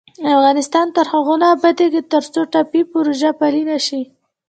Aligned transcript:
افغانستان 0.35 0.87
تر 0.95 1.05
هغو 1.13 1.35
نه 1.41 1.47
ابادیږي، 1.55 2.01
ترڅو 2.11 2.41
ټاپي 2.53 2.81
پروژه 2.91 3.31
پلې 3.39 3.61
نشي. 3.71 4.01